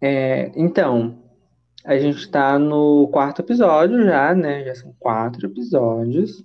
[0.00, 1.18] É, então,
[1.84, 4.64] a gente está no quarto episódio já, né?
[4.64, 6.44] Já são quatro episódios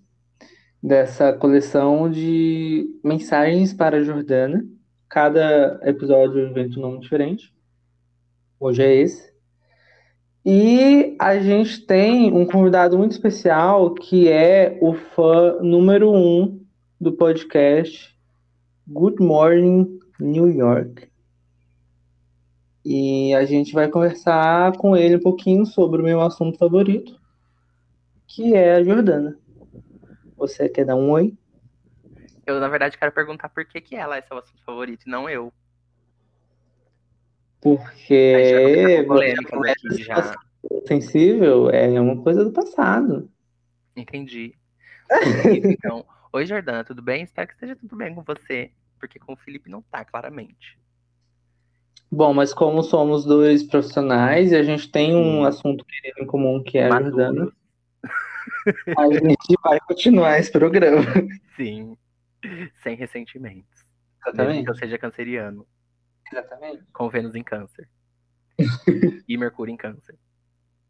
[0.81, 4.65] dessa coleção de mensagens para a Jordana.
[5.07, 7.53] Cada episódio inventa um nome diferente.
[8.59, 9.33] Hoje é esse.
[10.45, 16.61] E a gente tem um convidado muito especial que é o fã número um
[16.99, 18.13] do podcast
[18.87, 21.12] Good Morning New York.
[22.85, 27.17] E a gente vai conversar com ele um pouquinho sobre o meu assunto favorito,
[28.27, 29.39] que é a Jordana.
[30.35, 31.37] Você quer dar um oi?
[32.45, 35.29] Eu, na verdade, quero perguntar por que, que ela é seu assunto favorito e não
[35.29, 35.53] eu.
[37.61, 40.35] Porque polêmica aqui já.
[40.85, 43.31] sensível é uma coisa do passado.
[43.95, 44.53] Entendi.
[45.63, 47.23] então, oi Jordana, tudo bem?
[47.23, 50.77] Espero que esteja tudo bem com você, porque com o Felipe não tá, claramente.
[52.15, 55.83] Bom, mas como somos dois profissionais e a gente tem um assunto
[56.19, 57.01] em comum que é a.
[57.01, 57.51] Jordana,
[58.95, 61.01] a gente vai continuar esse programa.
[61.55, 61.97] Sim.
[62.83, 63.65] Sem ressentimentos.
[63.73, 64.63] Mesmo Exatamente.
[64.63, 65.65] que eu seja canceriano.
[66.31, 66.83] Exatamente.
[66.93, 67.89] Com Vênus em câncer.
[69.27, 70.15] e Mercúrio em câncer.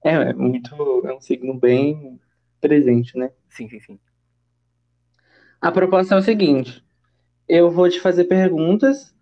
[0.03, 0.75] É, é muito.
[1.07, 2.19] É um signo bem
[2.59, 3.31] presente, né?
[3.47, 3.99] Sim, sim, sim.
[5.61, 6.83] A proposta é o seguinte:
[7.47, 9.15] eu vou te fazer perguntas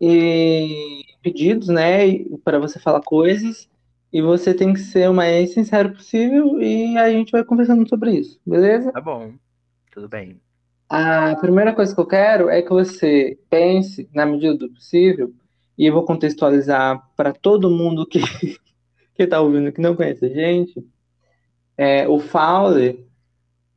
[0.00, 3.68] e pedidos, né, para você falar coisas,
[4.12, 8.12] e você tem que ser o mais sincero possível e a gente vai conversando sobre
[8.12, 8.92] isso, beleza?
[8.92, 9.32] Tá bom.
[9.90, 10.40] Tudo bem.
[10.88, 15.32] A primeira coisa que eu quero é que você pense, na medida do possível,
[15.78, 18.20] e eu vou contextualizar para todo mundo que
[19.14, 20.86] que está ouvindo que não conhece a gente,
[21.76, 22.98] é, o Fowler,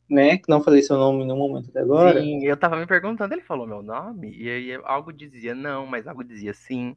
[0.10, 2.86] né, que não falei seu nome em nenhum momento até agora, Sim, eu tava me
[2.86, 4.36] perguntando, ele falou meu nome?
[4.36, 6.96] E aí algo dizia não, mas algo dizia sim.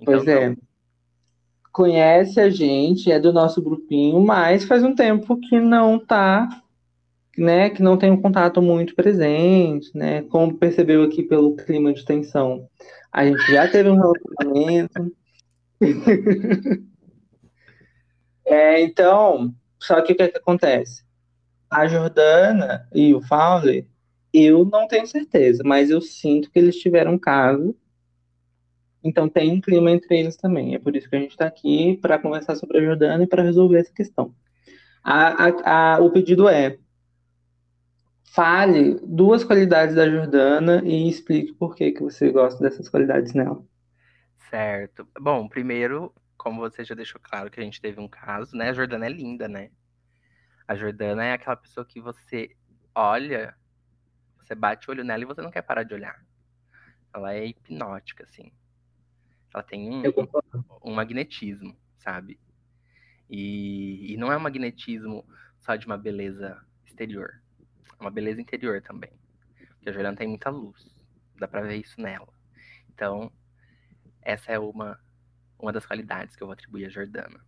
[0.00, 0.48] Então, Pois é.
[0.48, 0.56] não.
[1.72, 6.48] Conhece a gente, é do nosso grupinho, mas faz um tempo que não tá,
[7.38, 10.22] né, que não tem um contato muito presente, né?
[10.22, 12.66] Como percebeu aqui pelo clima de tensão,
[13.12, 15.12] a gente já teve um relacionamento.
[18.50, 21.04] É, então, só que o que é que acontece?
[21.70, 23.86] A Jordana e o Fowler,
[24.34, 27.76] eu não tenho certeza, mas eu sinto que eles tiveram um caso
[29.02, 30.74] então tem um clima entre eles também.
[30.74, 33.42] É por isso que a gente está aqui para conversar sobre a Jordana e para
[33.42, 34.34] resolver essa questão.
[35.02, 36.78] A- a- a- o pedido é:
[38.24, 43.62] fale duas qualidades da Jordana e explique por que, que você gosta dessas qualidades nela.
[44.50, 45.08] Certo.
[45.18, 48.70] Bom, primeiro, como você já deixou claro que a gente teve um caso, né?
[48.70, 49.70] A Jordana é linda, né?
[50.66, 52.50] A Jordana é aquela pessoa que você
[52.94, 53.54] olha,
[54.38, 56.24] você bate o olho nela e você não quer parar de olhar.
[57.14, 58.52] Ela é hipnótica, assim.
[59.52, 60.02] Ela tem um,
[60.82, 62.38] um magnetismo, sabe?
[63.28, 65.24] E, e não é um magnetismo
[65.60, 67.42] só de uma beleza exterior.
[67.98, 69.12] É uma beleza interior também.
[69.74, 70.88] Porque a Jordana tem muita luz.
[71.38, 72.28] Dá pra ver isso nela.
[72.88, 73.32] Então,
[74.22, 75.00] essa é uma,
[75.58, 77.40] uma das qualidades que eu vou atribuir a Jordana.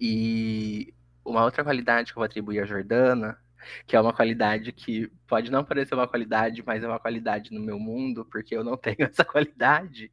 [0.00, 3.38] E uma outra qualidade que eu vou atribuir a Jordana,
[3.86, 7.60] que é uma qualidade que pode não parecer uma qualidade, mas é uma qualidade no
[7.60, 10.12] meu mundo, porque eu não tenho essa qualidade,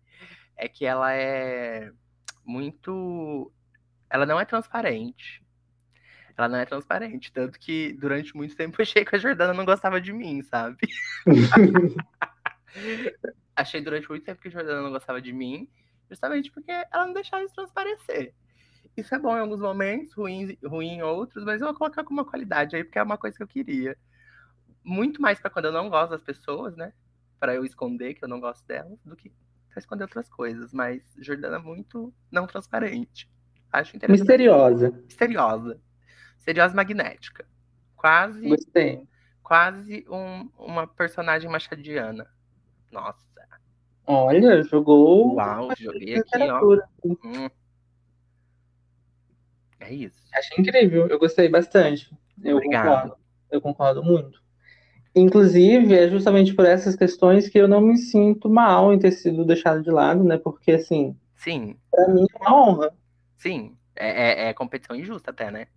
[0.56, 1.92] é que ela é
[2.46, 3.52] muito.
[4.10, 5.44] Ela não é transparente.
[6.38, 7.32] Ela não é transparente.
[7.32, 10.78] Tanto que durante muito tempo eu achei que a Jordana não gostava de mim, sabe?
[13.56, 15.70] achei durante muito tempo que a Jordana não gostava de mim,
[16.10, 18.34] justamente porque ela não deixava isso transparecer.
[18.96, 22.20] Isso é bom em alguns momentos, ruim, ruim em outros, mas eu vou colocar como
[22.20, 23.98] uma qualidade aí, porque é uma coisa que eu queria.
[24.84, 26.94] Muito mais pra quando eu não gosto das pessoas, né?
[27.40, 29.32] Pra eu esconder que eu não gosto delas, do que
[29.74, 30.72] pra esconder outras coisas.
[30.74, 33.30] Mas Jordana é muito não transparente.
[33.72, 34.20] Acho interessante.
[34.28, 34.92] Misteriosa.
[34.92, 35.82] Misteriosa.
[36.36, 37.46] Misteriosa magnética.
[37.96, 39.08] Quase Gostei.
[39.42, 42.28] quase um- uma personagem machadiana.
[42.92, 43.24] Nossa,
[44.06, 46.78] Olha, jogou uau, joguei aqui, ó.
[47.06, 47.50] Hum.
[49.80, 50.22] É isso.
[50.34, 52.14] Achei incrível, eu gostei bastante.
[52.44, 52.84] Eu Obrigado.
[52.84, 53.18] concordo.
[53.50, 54.43] Eu concordo muito.
[55.16, 59.46] Inclusive, é justamente por essas questões que eu não me sinto mal em ter sido
[59.46, 60.38] deixado de lado, né?
[60.38, 62.94] Porque, assim, Sim, pra mim é uma honra.
[63.38, 63.78] sim.
[63.96, 65.68] É, é- é competição injusta até, né?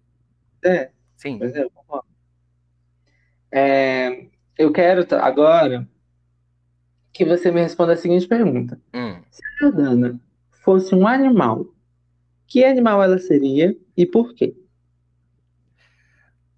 [0.65, 1.39] É, Sim.
[1.39, 2.07] pois é, eu concordo.
[3.51, 4.27] É,
[4.59, 5.87] eu quero agora
[7.13, 8.81] que você me responda a seguinte pergunta.
[8.95, 9.23] Hum.
[9.31, 11.67] Se a Jordana fosse um animal,
[12.47, 14.55] que animal ela seria e por quê?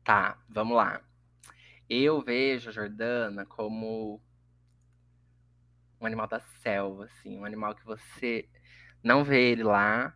[0.05, 1.01] Tá, vamos lá.
[1.88, 4.20] Eu vejo a Jordana como
[6.00, 8.49] um animal da selva, assim, um animal que você
[9.02, 10.14] não vê ele lá,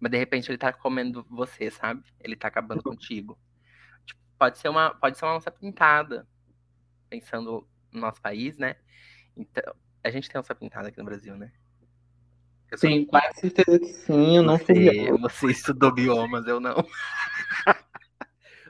[0.00, 2.04] Mas de repente ele tá comendo você, sabe?
[2.20, 3.38] Ele tá acabando contigo.
[4.06, 6.26] Tipo, pode ser uma, pode ser uma onça pintada.
[7.08, 8.76] Pensando no nosso país, né?
[9.36, 9.74] Então,
[10.04, 11.52] a gente tem onça pintada aqui no Brasil, né?
[12.70, 15.10] Eu Tenho quase certeza que sim, eu não sei.
[15.12, 16.76] Você estudou biomas, eu não.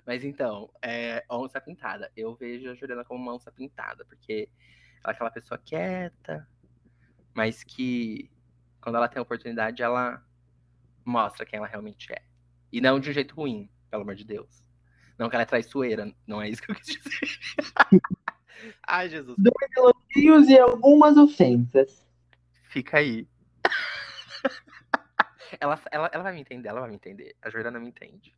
[0.07, 2.11] Mas então, é, onça pintada.
[2.17, 4.49] Eu vejo a Juliana como uma onça pintada, porque
[5.03, 6.49] ela é aquela pessoa quieta,
[7.35, 8.31] mas que
[8.81, 10.25] quando ela tem oportunidade, ela
[11.05, 12.23] mostra quem ela realmente é.
[12.73, 14.63] E não de um jeito ruim, pelo amor de Deus.
[15.19, 17.39] Não que ela é traiçoeira, não é isso que eu quis dizer.
[18.87, 19.37] Ai, Jesus.
[19.39, 22.07] Dois elogios e algumas ofensas.
[22.65, 23.29] Fica aí.
[25.61, 27.37] ela, ela, ela vai me entender, ela vai me entender.
[27.43, 28.35] A Jordana me entende.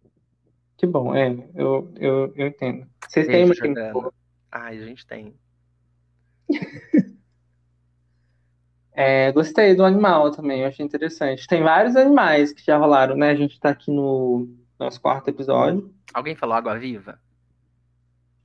[0.84, 2.86] Que bom, é, eu, eu, eu entendo.
[3.08, 4.12] Vocês têm uma Jordana.
[4.52, 5.34] Ai, a gente tem.
[8.96, 11.48] É, gostei do animal também, eu achei interessante.
[11.48, 13.30] Tem vários animais que já rolaram, né?
[13.30, 14.48] A gente tá aqui no
[14.78, 15.92] nosso quarto episódio.
[16.14, 17.18] Alguém falou água-viva?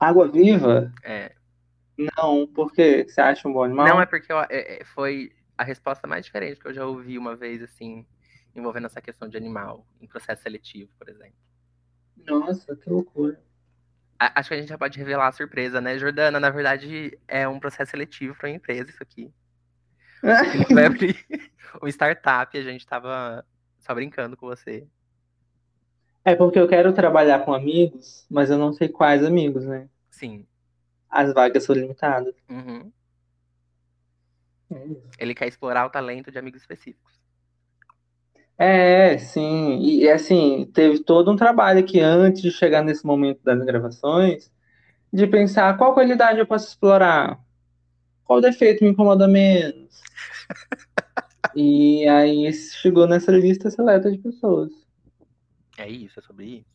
[0.00, 0.92] Água-viva?
[1.04, 1.32] É.
[1.96, 3.06] Não, por quê?
[3.08, 3.86] Você acha um bom animal?
[3.86, 7.16] Não, é porque eu, é, é, foi a resposta mais diferente que eu já ouvi
[7.16, 8.04] uma vez, assim,
[8.52, 11.38] envolvendo essa questão de animal, em processo seletivo, por exemplo.
[12.26, 13.40] Nossa, que loucura.
[14.18, 16.38] Acho que a gente já pode revelar a surpresa, né, Jordana?
[16.38, 19.32] Na verdade, é um processo seletivo para uma empresa, isso aqui.
[20.70, 21.16] vai abrir
[21.88, 23.44] startup, a gente tava
[23.78, 24.86] só brincando com você.
[26.22, 29.88] É porque eu quero trabalhar com amigos, mas eu não sei quais amigos, né?
[30.10, 30.46] Sim.
[31.08, 32.34] As vagas são limitadas.
[32.48, 32.92] Uhum.
[34.70, 37.19] É Ele quer explorar o talento de amigos específicos.
[38.60, 39.78] É, sim.
[39.80, 44.52] E assim, teve todo um trabalho aqui antes de chegar nesse momento das gravações,
[45.10, 47.40] de pensar qual qualidade eu posso explorar,
[48.22, 50.02] qual defeito me incomoda menos.
[51.56, 54.70] e aí chegou nessa lista seleta de pessoas.
[55.78, 56.66] É isso, é sobre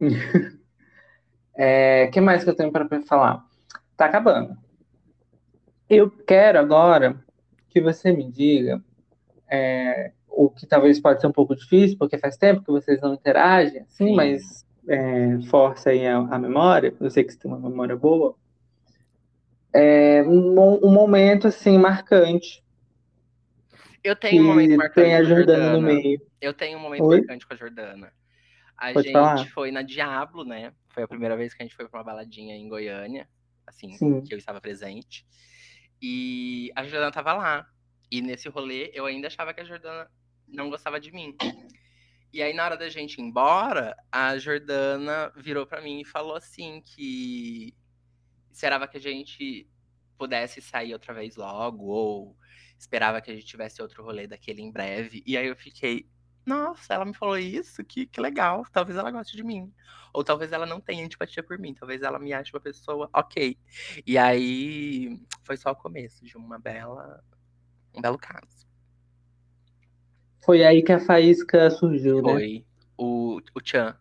[0.00, 0.58] isso.
[1.56, 3.42] é, que mais que eu tenho para falar?
[3.96, 4.54] Tá acabando.
[5.88, 7.24] Eu quero agora
[7.70, 8.84] que você me diga
[9.50, 10.12] é,
[10.44, 13.82] o que talvez pode ser um pouco difícil, porque faz tempo que vocês não interagem,
[13.82, 14.16] assim, Sim.
[14.16, 16.94] mas é, força aí a, a, memória.
[16.98, 18.34] Eu sei que você tem uma memória boa
[19.72, 22.64] é, um, um momento assim marcante.
[24.02, 26.20] Eu tenho um momento marcante tem a Jordana, Jordana, no meio.
[26.40, 27.18] Eu tenho um momento Oi?
[27.18, 28.12] marcante com a Jordana.
[28.78, 29.46] A Pode gente falar?
[29.48, 30.72] foi na Diablo, né?
[30.88, 33.28] Foi a primeira vez que a gente foi para uma baladinha em Goiânia,
[33.66, 34.22] assim, Sim.
[34.22, 35.26] que eu estava presente.
[36.00, 37.66] E a Jordana tava lá.
[38.10, 40.10] E nesse rolê eu ainda achava que a Jordana
[40.52, 41.36] não gostava de mim.
[42.32, 46.36] E aí, na hora da gente ir embora, a Jordana virou para mim e falou
[46.36, 47.74] assim que
[48.52, 49.68] esperava que a gente
[50.16, 52.36] pudesse sair outra vez logo, ou
[52.78, 55.22] esperava que a gente tivesse outro rolê daquele em breve.
[55.26, 56.08] E aí eu fiquei,
[56.46, 59.72] nossa, ela me falou isso, que, que legal, talvez ela goste de mim.
[60.12, 63.58] Ou talvez ela não tenha antipatia por mim, talvez ela me ache uma pessoa ok.
[64.06, 67.24] E aí foi só o começo de uma bela,
[67.94, 68.69] um belo caso.
[70.40, 72.32] Foi aí que a faísca surgiu, né?
[72.32, 72.64] Foi.
[72.96, 73.96] O, o Chan.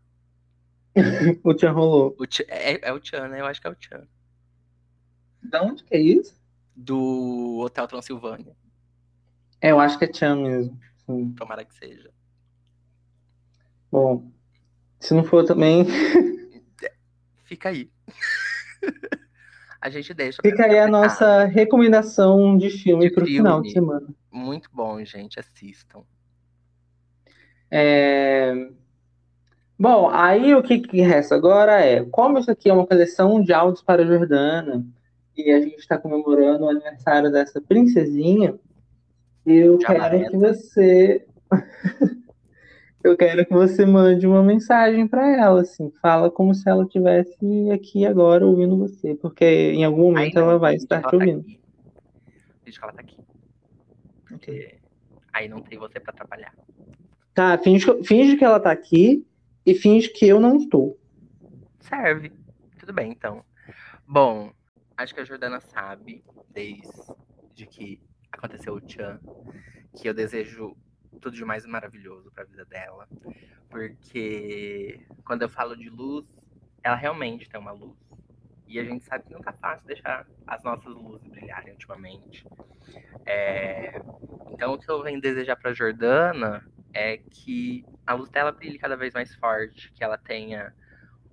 [1.43, 2.15] o Chan rolou.
[2.19, 3.41] O Chan, é, é o Chan, né?
[3.41, 4.07] Eu acho que é o Chan.
[5.41, 6.39] Da onde que é isso?
[6.75, 8.55] Do Hotel Transilvânia.
[9.61, 10.79] É, eu acho que é Chan mesmo.
[11.05, 11.33] Sim.
[11.33, 12.11] Tomara que seja.
[13.91, 14.31] Bom,
[14.99, 15.85] se não for também.
[17.43, 17.89] Fica aí.
[19.81, 20.41] a gente deixa.
[20.41, 24.07] Fica aí a nossa recomendação de filme para o final de semana.
[24.31, 25.39] Muito bom, gente.
[25.39, 26.03] Assistam.
[27.71, 28.69] É...
[29.77, 33.53] Bom, aí o que, que resta agora é, como isso aqui é uma coleção de
[33.53, 34.85] áudios para Jordana,
[35.37, 38.59] e a gente está comemorando o aniversário dessa princesinha,
[39.45, 41.25] eu quero que você.
[43.03, 45.91] eu quero que você mande uma mensagem para ela, assim.
[46.01, 50.75] Fala como se ela estivesse aqui agora ouvindo você, porque em algum momento ela vai
[50.75, 51.43] estar te ouvindo.
[51.43, 51.59] Tá
[52.65, 53.17] Diz que ela tá aqui.
[54.27, 54.75] Porque
[55.33, 56.53] aí não tem você para atrapalhar.
[57.33, 59.25] Tá, finge, finge que ela tá aqui
[59.65, 60.99] e finge que eu não estou.
[61.79, 62.31] Serve.
[62.77, 63.43] Tudo bem, então.
[64.07, 64.51] Bom,
[64.97, 69.19] acho que a Jordana sabe, desde que aconteceu o Chan,
[69.95, 70.75] que eu desejo
[71.21, 73.07] tudo de mais maravilhoso para a vida dela,
[73.69, 76.25] porque quando eu falo de luz,
[76.83, 77.97] ela realmente tem uma luz.
[78.67, 82.45] E a gente sabe que não tá fácil deixar as nossas luzes brilharem ultimamente.
[83.25, 83.99] É...
[84.51, 88.95] Então, o que eu venho desejar para Jordana é que a luz dela brilhe cada
[88.95, 90.73] vez mais forte, que ela tenha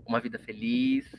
[0.07, 1.11] uma vida feliz,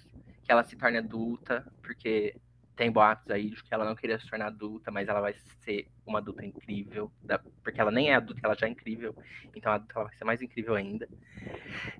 [0.43, 2.35] que ela se torne adulta, porque
[2.75, 5.87] tem boatos aí de que ela não queria se tornar adulta, mas ela vai ser
[6.05, 7.11] uma adulta incrível,
[7.63, 9.15] porque ela nem é adulta, ela já é incrível,
[9.55, 11.09] então a adulta ela vai ser mais incrível ainda.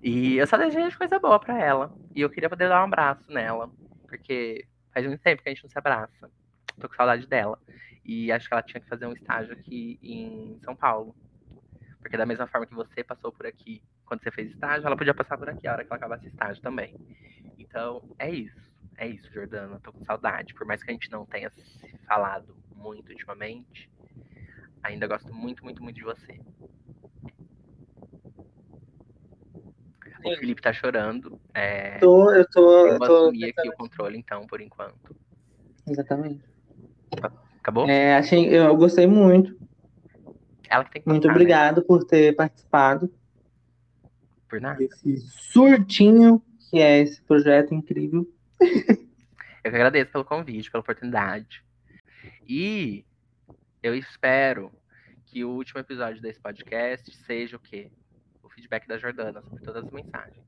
[0.04, 3.30] E eu só desejei coisa boa para ela, e eu queria poder dar um abraço
[3.32, 3.72] nela,
[4.08, 6.32] porque faz muito tempo que a gente não se abraça.
[6.80, 7.60] Tô com saudade dela.
[8.06, 11.16] E acho que ela tinha que fazer um estágio aqui em São Paulo.
[12.02, 15.14] Porque da mesma forma que você passou por aqui quando você fez estágio, ela podia
[15.14, 16.96] passar por aqui a hora que ela acabasse estágio também.
[17.58, 18.56] Então, é isso.
[18.98, 19.80] É isso, Jordana.
[19.80, 20.54] Tô com saudade.
[20.54, 21.62] Por mais que a gente não tenha se
[22.08, 23.90] falado muito ultimamente,
[24.82, 26.40] ainda gosto muito, muito, muito de você.
[30.24, 31.38] O Felipe tá chorando.
[31.54, 32.00] É...
[32.00, 32.88] Tô, eu tô.
[32.88, 35.16] Eu vou tô assumir aqui o controle, então, por enquanto.
[35.88, 36.44] Exatamente.
[37.60, 37.88] Acabou?
[37.88, 39.58] É, achei, eu gostei muito.
[40.70, 41.36] Ela que tem que Muito contar, né?
[41.36, 43.12] obrigado por ter participado
[44.50, 44.78] Por nada.
[44.78, 48.28] desse surtinho que é esse projeto incrível.
[49.64, 51.62] Eu que agradeço pelo convite, pela oportunidade.
[52.48, 53.04] E
[53.84, 54.72] eu espero
[55.26, 57.92] que o último episódio desse podcast seja o quê?
[58.42, 60.42] O feedback da Jordana sobre todas as mensagens.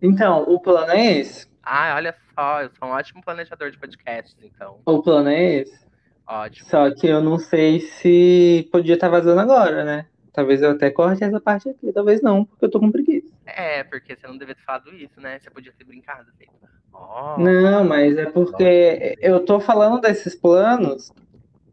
[0.00, 1.48] Então, o plano é esse.
[1.60, 4.80] Ah, olha só, eu sou um ótimo planejador de podcasts, então.
[4.86, 5.84] O plano é esse.
[6.28, 6.68] Ótimo.
[6.68, 10.06] Só que eu não sei se podia estar vazando agora, né?
[10.32, 13.26] Talvez eu até corte essa parte aqui, talvez não, porque eu tô com preguiça.
[13.46, 15.38] É, porque você não deveria ter falado isso, né?
[15.38, 16.28] Você podia ter brincado.
[16.28, 16.48] Assim.
[16.92, 21.10] Oh, Não, mas é porque eu tô falando desses planos.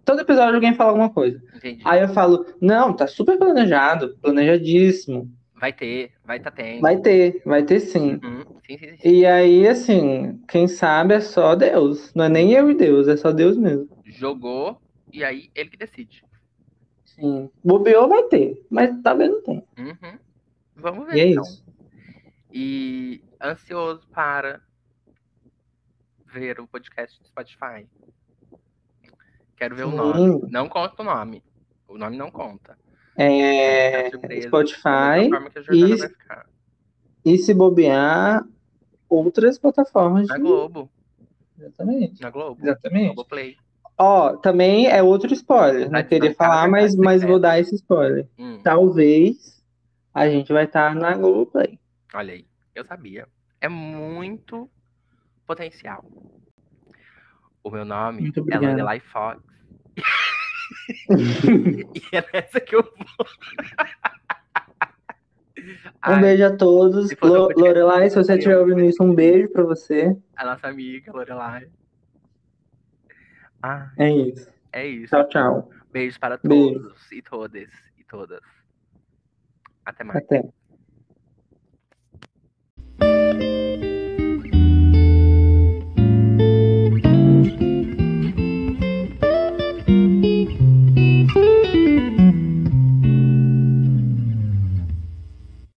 [0.05, 1.41] Todo episódio alguém fala alguma coisa.
[1.53, 1.81] entendi.
[1.83, 5.29] Aí eu falo, não, tá super planejado, planejadíssimo.
[5.65, 6.81] Vai ter, vai estar tendo.
[6.81, 8.19] Vai ter, vai ter sim.
[8.23, 9.09] Uhum, Sim, sim, sim.
[9.09, 12.13] E aí, assim, quem sabe é só Deus.
[12.13, 13.89] Não é nem eu e Deus, é só Deus mesmo.
[14.05, 14.79] Jogou
[15.11, 16.23] e aí ele que decide.
[17.03, 17.49] Sim.
[17.63, 19.63] Bobeou vai ter, mas talvez não tenha.
[19.75, 20.19] Uhum.
[20.75, 21.15] Vamos ver.
[21.15, 21.41] E é então.
[21.41, 21.65] isso.
[22.53, 24.61] E ansioso para
[26.31, 27.87] ver o podcast do Spotify.
[29.57, 29.97] Quero ver o Sim.
[29.97, 30.47] nome.
[30.51, 31.43] Não conta o nome.
[31.87, 32.77] O nome não conta.
[33.17, 34.47] É, Surpresa.
[34.47, 35.29] Spotify
[37.25, 38.43] e- e se bobear,
[39.09, 40.27] outras plataformas.
[40.27, 40.89] Na de- Globo.
[41.57, 42.21] Exatamente.
[42.21, 42.61] Na Globo.
[42.61, 43.05] Exatamente.
[43.15, 43.55] Globoplay.
[43.97, 45.85] Ó, também é outro spoiler.
[45.85, 48.27] Não Vai queria falar, a mas, mas vou dar esse spoiler.
[48.37, 49.63] Hum, Talvez
[50.13, 51.79] a gente vai estar na Globoplay.
[52.13, 52.45] olha aí.
[52.73, 53.25] Eu sabia.
[53.61, 54.69] É muito
[55.47, 56.03] potencial.
[57.63, 58.59] O meu nome Muito é.
[58.59, 59.41] Lorelai Fox.
[62.11, 63.27] e é nessa que eu vou.
[65.57, 65.63] Um
[66.01, 67.07] Ai, beijo a todos.
[67.09, 70.15] se um Lo- Lorelai, se você estiver ouvindo isso, um beijo pra você.
[70.35, 71.67] a nossa amiga Lorelai.
[73.63, 74.47] Ah, É isso.
[74.71, 75.15] é isso.
[75.15, 75.69] Tchau, tchau.
[75.91, 76.79] Beijos para Beijo.
[76.81, 78.41] todos e todas e todas.
[79.85, 80.23] Até mais.
[80.23, 80.43] Até.